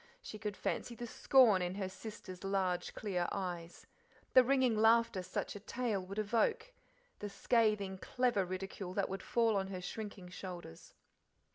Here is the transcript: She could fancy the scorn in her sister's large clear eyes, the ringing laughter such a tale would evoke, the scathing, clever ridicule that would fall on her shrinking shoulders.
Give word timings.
She 0.19 0.39
could 0.39 0.57
fancy 0.57 0.95
the 0.95 1.05
scorn 1.05 1.61
in 1.61 1.75
her 1.75 1.87
sister's 1.87 2.43
large 2.43 2.95
clear 2.95 3.27
eyes, 3.31 3.85
the 4.33 4.43
ringing 4.43 4.75
laughter 4.75 5.21
such 5.21 5.55
a 5.55 5.59
tale 5.59 6.01
would 6.03 6.17
evoke, 6.17 6.73
the 7.19 7.29
scathing, 7.29 7.99
clever 7.99 8.43
ridicule 8.43 8.95
that 8.95 9.09
would 9.09 9.21
fall 9.21 9.55
on 9.55 9.67
her 9.67 9.79
shrinking 9.79 10.29
shoulders. 10.29 10.95